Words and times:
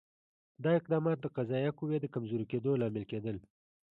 دا 0.63 0.71
اقدامات 0.79 1.17
د 1.21 1.25
قضایه 1.35 1.71
قوې 1.79 1.97
د 2.01 2.05
کمزوري 2.13 2.45
کېدو 2.51 2.79
لامل 2.81 3.03
کېدل. 3.11 3.37